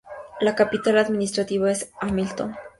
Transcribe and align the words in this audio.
La 0.39 0.55
capital 0.55 0.97
administrativa 0.97 1.69
es 1.69 1.91
Hamilton. 1.99 2.55